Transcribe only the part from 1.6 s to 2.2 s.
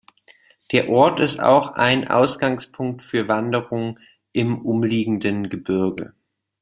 ein